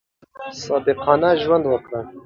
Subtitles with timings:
[0.63, 2.03] صادقانه ژوند وکړئ.